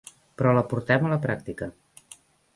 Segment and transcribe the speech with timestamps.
[0.41, 1.69] Però la portem a la pràctica.